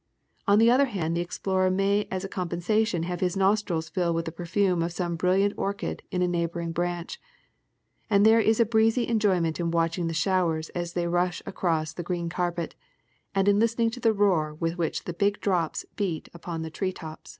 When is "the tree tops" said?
16.63-17.29